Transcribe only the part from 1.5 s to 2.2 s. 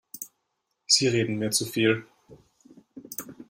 zu viel.